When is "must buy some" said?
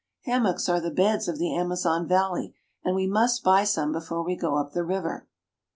3.05-3.91